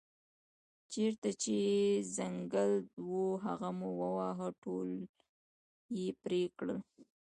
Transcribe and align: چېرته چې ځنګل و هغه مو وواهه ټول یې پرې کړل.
چېرته 0.93 1.29
چې 1.43 1.55
ځنګل 2.15 2.71
و 3.11 3.19
هغه 3.45 3.69
مو 3.77 3.89
وواهه 4.01 4.47
ټول 4.63 4.89
یې 5.97 6.07
پرې 6.21 6.43
کړل. 6.57 6.79